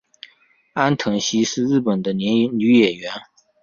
[0.73, 3.11] 安藤希是日本的女演员。